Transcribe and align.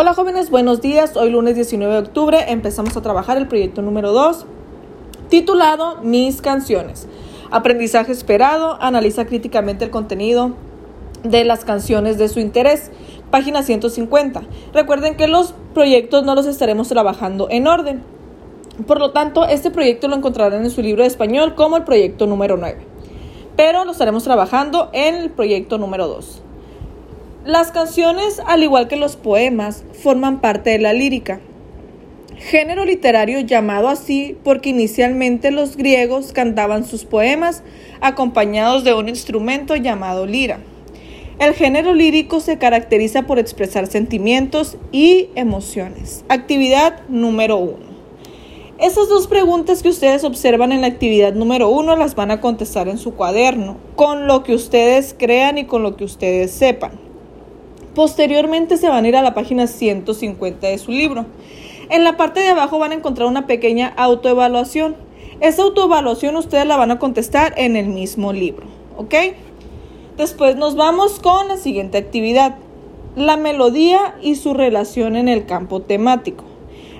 Hola 0.00 0.14
jóvenes, 0.14 0.48
buenos 0.48 0.80
días. 0.80 1.14
Hoy 1.14 1.28
lunes 1.28 1.56
19 1.56 1.92
de 1.92 1.98
octubre 1.98 2.44
empezamos 2.48 2.96
a 2.96 3.02
trabajar 3.02 3.36
el 3.36 3.48
proyecto 3.48 3.82
número 3.82 4.12
2 4.12 4.46
titulado 5.28 5.98
Mis 6.02 6.40
canciones. 6.40 7.06
Aprendizaje 7.50 8.10
esperado, 8.10 8.78
analiza 8.80 9.26
críticamente 9.26 9.84
el 9.84 9.90
contenido 9.90 10.52
de 11.22 11.44
las 11.44 11.66
canciones 11.66 12.16
de 12.16 12.30
su 12.30 12.40
interés. 12.40 12.90
Página 13.30 13.62
150. 13.62 14.40
Recuerden 14.72 15.18
que 15.18 15.28
los 15.28 15.52
proyectos 15.74 16.24
no 16.24 16.34
los 16.34 16.46
estaremos 16.46 16.88
trabajando 16.88 17.48
en 17.50 17.66
orden. 17.66 18.02
Por 18.86 19.00
lo 19.00 19.10
tanto, 19.10 19.44
este 19.44 19.70
proyecto 19.70 20.08
lo 20.08 20.16
encontrarán 20.16 20.64
en 20.64 20.70
su 20.70 20.80
libro 20.80 21.02
de 21.02 21.08
español 21.08 21.54
como 21.54 21.76
el 21.76 21.84
proyecto 21.84 22.26
número 22.26 22.56
9. 22.56 22.86
Pero 23.54 23.84
lo 23.84 23.92
estaremos 23.92 24.24
trabajando 24.24 24.88
en 24.94 25.16
el 25.16 25.28
proyecto 25.28 25.76
número 25.76 26.08
2. 26.08 26.44
Las 27.44 27.72
canciones, 27.72 28.38
al 28.46 28.62
igual 28.62 28.86
que 28.86 28.96
los 28.96 29.16
poemas, 29.16 29.82
forman 30.02 30.42
parte 30.42 30.68
de 30.70 30.78
la 30.78 30.92
lírica, 30.92 31.40
género 32.36 32.84
literario 32.84 33.40
llamado 33.40 33.88
así 33.88 34.36
porque 34.44 34.68
inicialmente 34.68 35.50
los 35.50 35.78
griegos 35.78 36.34
cantaban 36.34 36.84
sus 36.84 37.06
poemas 37.06 37.62
acompañados 38.02 38.84
de 38.84 38.92
un 38.92 39.08
instrumento 39.08 39.74
llamado 39.74 40.26
lira. 40.26 40.58
El 41.38 41.54
género 41.54 41.94
lírico 41.94 42.40
se 42.40 42.58
caracteriza 42.58 43.22
por 43.22 43.38
expresar 43.38 43.86
sentimientos 43.86 44.76
y 44.92 45.30
emociones. 45.34 46.26
Actividad 46.28 47.08
número 47.08 47.56
uno. 47.56 47.90
Esas 48.78 49.08
dos 49.08 49.26
preguntas 49.28 49.82
que 49.82 49.88
ustedes 49.88 50.24
observan 50.24 50.72
en 50.72 50.82
la 50.82 50.88
actividad 50.88 51.32
número 51.32 51.70
uno 51.70 51.96
las 51.96 52.14
van 52.14 52.30
a 52.32 52.42
contestar 52.42 52.88
en 52.88 52.98
su 52.98 53.14
cuaderno, 53.14 53.78
con 53.96 54.26
lo 54.26 54.42
que 54.42 54.54
ustedes 54.54 55.16
crean 55.18 55.56
y 55.56 55.64
con 55.64 55.82
lo 55.82 55.96
que 55.96 56.04
ustedes 56.04 56.50
sepan. 56.50 57.09
Posteriormente 58.00 58.78
se 58.78 58.88
van 58.88 59.04
a 59.04 59.08
ir 59.08 59.16
a 59.16 59.20
la 59.20 59.34
página 59.34 59.66
150 59.66 60.66
de 60.66 60.78
su 60.78 60.90
libro. 60.90 61.26
En 61.90 62.02
la 62.02 62.16
parte 62.16 62.40
de 62.40 62.48
abajo 62.48 62.78
van 62.78 62.92
a 62.92 62.94
encontrar 62.94 63.28
una 63.28 63.46
pequeña 63.46 63.92
autoevaluación. 63.94 64.96
Esa 65.40 65.64
autoevaluación 65.64 66.34
ustedes 66.36 66.64
la 66.64 66.78
van 66.78 66.92
a 66.92 66.98
contestar 66.98 67.52
en 67.58 67.76
el 67.76 67.88
mismo 67.88 68.32
libro, 68.32 68.64
¿ok? 68.96 69.14
Después 70.16 70.56
nos 70.56 70.76
vamos 70.76 71.20
con 71.20 71.48
la 71.48 71.58
siguiente 71.58 71.98
actividad, 71.98 72.56
la 73.16 73.36
melodía 73.36 74.14
y 74.22 74.36
su 74.36 74.54
relación 74.54 75.14
en 75.14 75.28
el 75.28 75.44
campo 75.44 75.82
temático. 75.82 76.44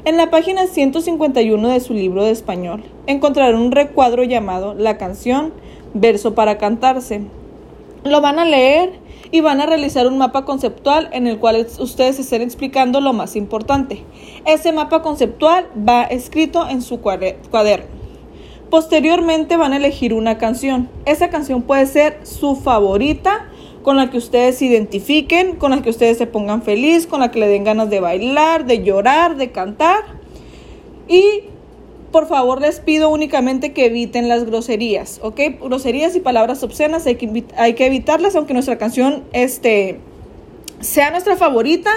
En 0.04 0.18
la 0.18 0.28
página 0.28 0.66
151 0.66 1.66
de 1.66 1.80
su 1.80 1.94
libro 1.94 2.24
de 2.24 2.32
español 2.32 2.84
encontrarán 3.06 3.58
un 3.58 3.72
recuadro 3.72 4.22
llamado 4.22 4.74
La 4.74 4.98
canción, 4.98 5.54
verso 5.94 6.34
para 6.34 6.58
cantarse. 6.58 7.22
Lo 8.04 8.20
van 8.20 8.38
a 8.38 8.44
leer 8.44 8.98
y 9.30 9.40
van 9.40 9.60
a 9.60 9.66
realizar 9.66 10.06
un 10.06 10.18
mapa 10.18 10.44
conceptual 10.44 11.08
en 11.12 11.26
el 11.26 11.38
cual 11.38 11.66
ustedes 11.78 12.18
estén 12.18 12.42
explicando 12.42 13.00
lo 13.00 13.12
más 13.12 13.36
importante. 13.36 14.04
Ese 14.46 14.72
mapa 14.72 15.02
conceptual 15.02 15.68
va 15.76 16.04
escrito 16.04 16.68
en 16.68 16.82
su 16.82 17.00
cuaderno. 17.00 17.86
Posteriormente 18.70 19.56
van 19.56 19.72
a 19.72 19.76
elegir 19.76 20.14
una 20.14 20.38
canción. 20.38 20.88
Esa 21.04 21.28
canción 21.28 21.62
puede 21.62 21.86
ser 21.86 22.20
su 22.22 22.56
favorita, 22.56 23.48
con 23.82 23.96
la 23.96 24.10
que 24.10 24.18
ustedes 24.18 24.58
se 24.58 24.66
identifiquen, 24.66 25.56
con 25.56 25.70
la 25.70 25.82
que 25.82 25.90
ustedes 25.90 26.18
se 26.18 26.26
pongan 26.26 26.62
feliz, 26.62 27.06
con 27.06 27.20
la 27.20 27.30
que 27.30 27.40
le 27.40 27.48
den 27.48 27.64
ganas 27.64 27.90
de 27.90 28.00
bailar, 28.00 28.66
de 28.66 28.82
llorar, 28.82 29.36
de 29.36 29.50
cantar. 29.50 30.04
Y 31.08 31.49
por 32.10 32.26
favor 32.26 32.60
les 32.60 32.80
pido 32.80 33.08
únicamente 33.10 33.72
que 33.72 33.86
eviten 33.86 34.28
las 34.28 34.44
groserías, 34.44 35.20
¿ok? 35.22 35.40
Groserías 35.62 36.16
y 36.16 36.20
palabras 36.20 36.62
obscenas 36.62 37.06
hay 37.06 37.14
que, 37.14 37.44
hay 37.56 37.74
que 37.74 37.86
evitarlas, 37.86 38.34
aunque 38.34 38.52
nuestra 38.52 38.78
canción 38.78 39.24
este, 39.32 40.00
sea 40.80 41.10
nuestra 41.10 41.36
favorita 41.36 41.90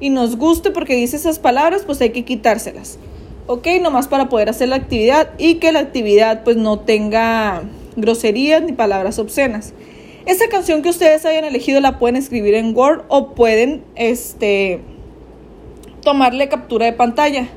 y 0.00 0.10
nos 0.10 0.36
guste 0.36 0.70
porque 0.70 0.94
dice 0.94 1.16
esas 1.16 1.38
palabras, 1.38 1.82
pues 1.84 2.00
hay 2.00 2.10
que 2.10 2.24
quitárselas, 2.24 2.98
¿ok? 3.46 3.66
Nomás 3.82 4.08
para 4.08 4.28
poder 4.28 4.48
hacer 4.48 4.68
la 4.68 4.76
actividad 4.76 5.30
y 5.38 5.56
que 5.56 5.72
la 5.72 5.80
actividad 5.80 6.44
pues 6.44 6.56
no 6.56 6.78
tenga 6.80 7.62
groserías 7.96 8.62
ni 8.62 8.72
palabras 8.72 9.18
obscenas. 9.18 9.74
Esa 10.24 10.48
canción 10.48 10.82
que 10.82 10.90
ustedes 10.90 11.24
hayan 11.24 11.44
elegido 11.44 11.80
la 11.80 11.98
pueden 11.98 12.16
escribir 12.16 12.54
en 12.54 12.76
Word 12.76 13.02
o 13.08 13.34
pueden 13.34 13.82
este, 13.96 14.80
tomarle 16.02 16.48
captura 16.48 16.86
de 16.86 16.92
pantalla 16.92 17.48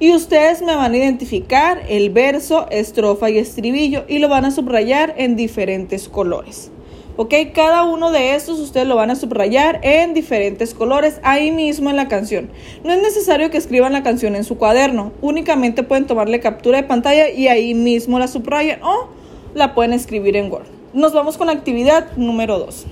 y 0.00 0.12
ustedes 0.12 0.62
me 0.62 0.74
van 0.74 0.92
a 0.92 0.96
identificar 0.96 1.82
el 1.88 2.10
verso, 2.10 2.66
estrofa 2.70 3.30
y 3.30 3.38
estribillo 3.38 4.04
y 4.08 4.18
lo 4.18 4.28
van 4.28 4.44
a 4.44 4.50
subrayar 4.50 5.14
en 5.16 5.36
diferentes 5.36 6.08
colores. 6.08 6.70
¿Ok? 7.16 7.32
Cada 7.54 7.84
uno 7.84 8.10
de 8.10 8.34
estos 8.34 8.58
ustedes 8.58 8.88
lo 8.88 8.96
van 8.96 9.10
a 9.10 9.14
subrayar 9.14 9.78
en 9.82 10.14
diferentes 10.14 10.74
colores 10.74 11.20
ahí 11.22 11.52
mismo 11.52 11.88
en 11.90 11.96
la 11.96 12.08
canción. 12.08 12.50
No 12.82 12.92
es 12.92 13.00
necesario 13.00 13.50
que 13.50 13.58
escriban 13.58 13.92
la 13.92 14.02
canción 14.02 14.34
en 14.34 14.42
su 14.42 14.58
cuaderno, 14.58 15.12
únicamente 15.20 15.84
pueden 15.84 16.06
tomarle 16.06 16.40
captura 16.40 16.78
de 16.80 16.88
pantalla 16.88 17.30
y 17.30 17.46
ahí 17.46 17.72
mismo 17.74 18.18
la 18.18 18.26
subrayan 18.26 18.82
o 18.82 19.08
la 19.54 19.74
pueden 19.74 19.92
escribir 19.92 20.36
en 20.36 20.50
Word. 20.50 20.66
Nos 20.92 21.12
vamos 21.12 21.38
con 21.38 21.46
la 21.46 21.52
actividad 21.52 22.16
número 22.16 22.58
2. 22.58 22.86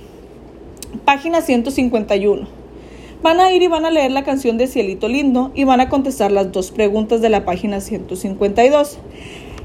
Página 1.03 1.41
151. 1.41 2.62
Van 3.23 3.39
a 3.39 3.53
ir 3.53 3.61
y 3.61 3.67
van 3.67 3.85
a 3.85 3.89
leer 3.89 4.11
la 4.11 4.25
canción 4.25 4.57
de 4.57 4.67
Cielito 4.67 5.07
Lindo 5.07 5.53
y 5.55 5.63
van 5.63 5.79
a 5.79 5.87
contestar 5.87 6.29
las 6.29 6.51
dos 6.51 6.71
preguntas 6.71 7.21
de 7.21 7.29
la 7.29 7.45
página 7.45 7.79
152. 7.79 8.97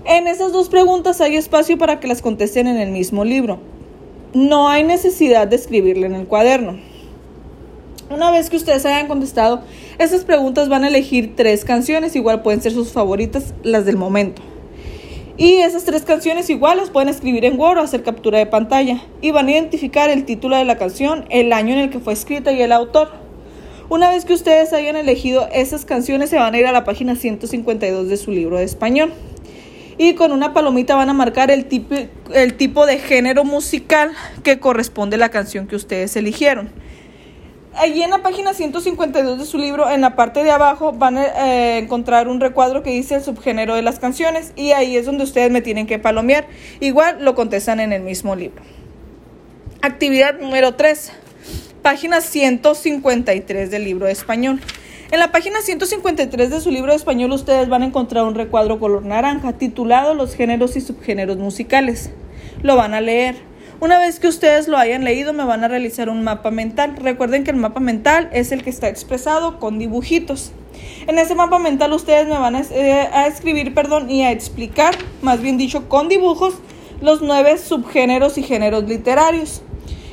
En 0.04 0.28
esas 0.28 0.52
dos 0.52 0.68
preguntas 0.68 1.20
hay 1.20 1.34
espacio 1.34 1.76
para 1.76 1.98
que 1.98 2.06
las 2.06 2.22
contesten 2.22 2.68
en 2.68 2.76
el 2.76 2.92
mismo 2.92 3.24
libro. 3.24 3.58
No 4.32 4.68
hay 4.68 4.84
necesidad 4.84 5.48
de 5.48 5.56
escribirle 5.56 6.06
en 6.06 6.14
el 6.14 6.28
cuaderno. 6.28 6.78
Una 8.10 8.30
vez 8.30 8.48
que 8.48 8.56
ustedes 8.56 8.86
hayan 8.86 9.08
contestado, 9.08 9.62
esas 9.98 10.24
preguntas 10.24 10.68
van 10.68 10.84
a 10.84 10.88
elegir 10.88 11.34
tres 11.34 11.64
canciones, 11.64 12.14
igual 12.14 12.42
pueden 12.42 12.62
ser 12.62 12.70
sus 12.70 12.92
favoritas, 12.92 13.54
las 13.64 13.84
del 13.84 13.96
momento. 13.96 14.40
Y 15.36 15.54
esas 15.54 15.82
tres 15.82 16.02
canciones 16.02 16.48
igual 16.48 16.76
las 16.76 16.90
pueden 16.90 17.08
escribir 17.08 17.44
en 17.44 17.58
Word 17.58 17.78
o 17.78 17.82
hacer 17.82 18.04
captura 18.04 18.38
de 18.38 18.46
pantalla. 18.46 19.02
Y 19.20 19.32
van 19.32 19.48
a 19.48 19.50
identificar 19.50 20.10
el 20.10 20.24
título 20.24 20.56
de 20.56 20.64
la 20.64 20.78
canción, 20.78 21.24
el 21.28 21.52
año 21.52 21.72
en 21.72 21.80
el 21.80 21.90
que 21.90 21.98
fue 21.98 22.12
escrita 22.12 22.52
y 22.52 22.62
el 22.62 22.70
autor. 22.70 23.27
Una 23.90 24.10
vez 24.10 24.26
que 24.26 24.34
ustedes 24.34 24.74
hayan 24.74 24.96
elegido 24.96 25.48
esas 25.50 25.86
canciones, 25.86 26.28
se 26.28 26.36
van 26.36 26.52
a 26.52 26.58
ir 26.58 26.66
a 26.66 26.72
la 26.72 26.84
página 26.84 27.16
152 27.16 28.08
de 28.08 28.18
su 28.18 28.30
libro 28.32 28.58
de 28.58 28.64
español. 28.64 29.14
Y 29.96 30.14
con 30.14 30.30
una 30.30 30.52
palomita 30.52 30.94
van 30.94 31.08
a 31.08 31.14
marcar 31.14 31.50
el 31.50 31.64
tipo, 31.64 31.94
el 32.34 32.54
tipo 32.54 32.84
de 32.84 32.98
género 32.98 33.44
musical 33.44 34.12
que 34.44 34.60
corresponde 34.60 35.16
a 35.16 35.18
la 35.18 35.30
canción 35.30 35.66
que 35.66 35.74
ustedes 35.74 36.14
eligieron. 36.16 36.70
Allí 37.74 38.02
en 38.02 38.10
la 38.10 38.18
página 38.18 38.52
152 38.52 39.38
de 39.38 39.46
su 39.46 39.56
libro, 39.56 39.88
en 39.88 40.02
la 40.02 40.16
parte 40.16 40.44
de 40.44 40.50
abajo, 40.50 40.92
van 40.92 41.16
a 41.16 41.24
eh, 41.24 41.78
encontrar 41.78 42.28
un 42.28 42.40
recuadro 42.40 42.82
que 42.82 42.90
dice 42.90 43.14
el 43.14 43.22
subgénero 43.22 43.74
de 43.74 43.82
las 43.82 43.98
canciones 43.98 44.52
y 44.54 44.72
ahí 44.72 44.96
es 44.96 45.06
donde 45.06 45.24
ustedes 45.24 45.50
me 45.50 45.62
tienen 45.62 45.86
que 45.86 45.98
palomear. 45.98 46.46
Igual 46.80 47.24
lo 47.24 47.34
contestan 47.34 47.80
en 47.80 47.94
el 47.94 48.02
mismo 48.02 48.36
libro. 48.36 48.62
Actividad 49.80 50.38
número 50.38 50.74
3 50.74 51.12
página 51.82 52.20
153 52.20 53.70
del 53.70 53.84
libro 53.84 54.06
de 54.06 54.12
español. 54.12 54.60
En 55.10 55.20
la 55.20 55.32
página 55.32 55.62
153 55.62 56.50
de 56.50 56.60
su 56.60 56.70
libro 56.70 56.92
de 56.92 56.96
español 56.96 57.32
ustedes 57.32 57.68
van 57.68 57.82
a 57.82 57.86
encontrar 57.86 58.24
un 58.24 58.34
recuadro 58.34 58.78
color 58.78 59.04
naranja 59.04 59.54
titulado 59.54 60.14
Los 60.14 60.34
géneros 60.34 60.76
y 60.76 60.80
subgéneros 60.80 61.38
musicales. 61.38 62.10
Lo 62.62 62.76
van 62.76 62.94
a 62.94 63.00
leer. 63.00 63.36
Una 63.80 63.98
vez 63.98 64.18
que 64.18 64.26
ustedes 64.26 64.66
lo 64.66 64.76
hayan 64.76 65.04
leído 65.04 65.32
me 65.32 65.44
van 65.44 65.64
a 65.64 65.68
realizar 65.68 66.08
un 66.08 66.24
mapa 66.24 66.50
mental. 66.50 66.96
Recuerden 66.96 67.44
que 67.44 67.52
el 67.52 67.56
mapa 67.56 67.80
mental 67.80 68.28
es 68.32 68.52
el 68.52 68.62
que 68.62 68.70
está 68.70 68.88
expresado 68.88 69.58
con 69.58 69.78
dibujitos. 69.78 70.52
En 71.06 71.18
ese 71.18 71.34
mapa 71.34 71.58
mental 71.58 71.92
ustedes 71.92 72.26
me 72.26 72.36
van 72.38 72.56
a, 72.56 72.60
eh, 72.60 73.08
escribir 73.28 73.74
perdón, 73.74 74.10
y 74.10 74.24
a 74.24 74.32
explicar, 74.32 74.94
más 75.22 75.40
bien 75.40 75.56
dicho, 75.56 75.88
con 75.88 76.08
dibujos, 76.08 76.54
los 77.00 77.22
nueve 77.22 77.56
subgéneros 77.56 78.36
y 78.36 78.42
géneros 78.42 78.84
literarios. 78.84 79.62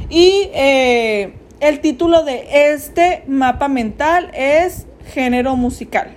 Y 0.10 0.50
eh, 0.54 1.34
el 1.60 1.80
título 1.80 2.24
de 2.24 2.72
este 2.72 3.24
mapa 3.28 3.68
mental 3.68 4.30
es 4.34 4.86
género 5.14 5.56
musical. 5.56 6.12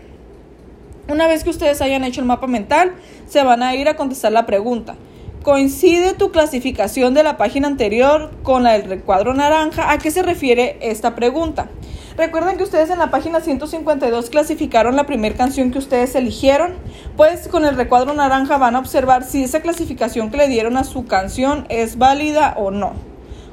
Una 1.08 1.26
vez 1.26 1.44
que 1.44 1.50
ustedes 1.50 1.80
hayan 1.80 2.04
hecho 2.04 2.20
el 2.20 2.26
mapa 2.26 2.46
mental, 2.46 2.92
se 3.28 3.42
van 3.42 3.62
a 3.62 3.74
ir 3.74 3.88
a 3.88 3.96
contestar 3.96 4.32
la 4.32 4.46
pregunta. 4.46 4.96
¿Coincide 5.42 6.12
tu 6.14 6.32
clasificación 6.32 7.14
de 7.14 7.22
la 7.22 7.36
página 7.36 7.68
anterior 7.68 8.32
con 8.42 8.64
la 8.64 8.72
del 8.72 8.84
recuadro 8.84 9.32
naranja? 9.32 9.92
¿A 9.92 9.98
qué 9.98 10.10
se 10.10 10.22
refiere 10.22 10.76
esta 10.82 11.14
pregunta? 11.14 11.68
Recuerden 12.16 12.56
que 12.56 12.64
ustedes 12.64 12.90
en 12.90 12.98
la 12.98 13.12
página 13.12 13.40
152 13.40 14.30
clasificaron 14.30 14.96
la 14.96 15.06
primera 15.06 15.36
canción 15.36 15.70
que 15.70 15.78
ustedes 15.78 16.16
eligieron. 16.16 16.74
Pues 17.16 17.46
con 17.46 17.64
el 17.64 17.76
recuadro 17.76 18.12
naranja 18.12 18.58
van 18.58 18.74
a 18.74 18.80
observar 18.80 19.22
si 19.22 19.44
esa 19.44 19.62
clasificación 19.62 20.30
que 20.30 20.36
le 20.36 20.48
dieron 20.48 20.76
a 20.76 20.84
su 20.84 21.06
canción 21.06 21.64
es 21.68 21.96
válida 21.96 22.54
o 22.58 22.72
no 22.72 23.07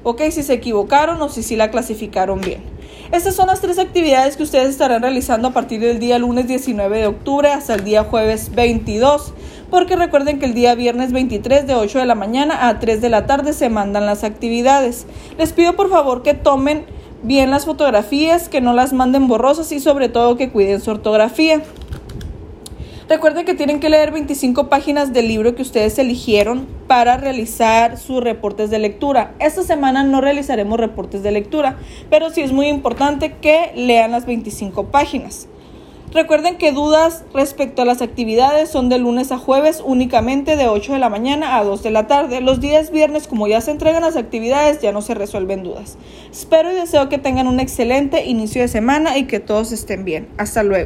ok, 0.05 0.21
si 0.29 0.43
se 0.43 0.53
equivocaron 0.53 1.19
o 1.19 1.29
si 1.29 1.41
sí 1.41 1.55
la 1.55 1.71
clasificaron 1.71 2.39
bien. 2.39 2.61
Estas 3.11 3.35
son 3.35 3.47
las 3.47 3.59
tres 3.59 3.79
actividades 3.79 4.37
que 4.37 4.43
ustedes 4.43 4.69
estarán 4.69 5.01
realizando 5.01 5.47
a 5.47 5.51
partir 5.51 5.81
del 5.81 5.97
día 5.97 6.19
lunes 6.19 6.47
19 6.47 6.99
de 6.99 7.07
octubre 7.07 7.49
hasta 7.51 7.73
el 7.73 7.83
día 7.83 8.03
jueves 8.03 8.53
22, 8.53 9.33
porque 9.71 9.95
recuerden 9.95 10.37
que 10.37 10.45
el 10.45 10.53
día 10.53 10.75
viernes 10.75 11.11
23 11.11 11.65
de 11.65 11.73
8 11.73 11.97
de 11.97 12.05
la 12.05 12.13
mañana 12.13 12.67
a 12.67 12.79
3 12.79 13.01
de 13.01 13.09
la 13.09 13.25
tarde 13.25 13.51
se 13.51 13.69
mandan 13.69 14.05
las 14.05 14.23
actividades. 14.23 15.07
Les 15.39 15.53
pido 15.53 15.75
por 15.75 15.89
favor 15.89 16.21
que 16.21 16.35
tomen 16.35 16.85
bien 17.23 17.49
las 17.49 17.65
fotografías, 17.65 18.47
que 18.47 18.61
no 18.61 18.73
las 18.73 18.93
manden 18.93 19.27
borrosas 19.27 19.71
y 19.71 19.79
sobre 19.79 20.07
todo 20.07 20.37
que 20.37 20.51
cuiden 20.51 20.81
su 20.81 20.91
ortografía. 20.91 21.63
Recuerden 23.09 23.43
que 23.43 23.55
tienen 23.55 23.79
que 23.79 23.89
leer 23.89 24.11
25 24.11 24.69
páginas 24.69 25.13
del 25.13 25.27
libro 25.27 25.55
que 25.55 25.63
ustedes 25.63 25.97
eligieron 25.97 26.75
para 26.87 27.17
realizar 27.17 27.97
sus 27.97 28.23
reportes 28.23 28.69
de 28.69 28.79
lectura. 28.79 29.33
Esta 29.39 29.63
semana 29.63 30.03
no 30.03 30.21
realizaremos 30.21 30.79
reportes 30.79 31.23
de 31.23 31.31
lectura, 31.31 31.77
pero 32.09 32.29
sí 32.29 32.41
es 32.41 32.51
muy 32.51 32.67
importante 32.67 33.35
que 33.41 33.71
lean 33.75 34.11
las 34.11 34.25
25 34.25 34.85
páginas. 34.87 35.47
Recuerden 36.15 36.57
que 36.57 36.71
dudas 36.71 37.25
respecto 37.33 37.81
a 37.81 37.85
las 37.85 38.01
actividades 38.01 38.69
son 38.69 38.87
de 38.87 38.99
lunes 38.99 39.33
a 39.33 39.37
jueves 39.37 39.81
únicamente 39.83 40.55
de 40.55 40.69
8 40.69 40.93
de 40.93 40.99
la 40.99 41.09
mañana 41.09 41.57
a 41.57 41.63
2 41.65 41.83
de 41.83 41.91
la 41.91 42.07
tarde. 42.07 42.39
Los 42.39 42.61
días 42.61 42.89
viernes, 42.89 43.27
como 43.27 43.47
ya 43.47 43.59
se 43.59 43.71
entregan 43.71 44.01
las 44.01 44.15
actividades, 44.15 44.79
ya 44.79 44.93
no 44.93 45.01
se 45.01 45.13
resuelven 45.13 45.63
dudas. 45.63 45.97
Espero 46.31 46.71
y 46.71 46.75
deseo 46.75 47.09
que 47.09 47.17
tengan 47.17 47.47
un 47.47 47.59
excelente 47.59 48.25
inicio 48.25 48.61
de 48.61 48.69
semana 48.69 49.17
y 49.17 49.25
que 49.25 49.41
todos 49.41 49.73
estén 49.73 50.05
bien. 50.05 50.29
Hasta 50.38 50.63
luego. 50.63 50.83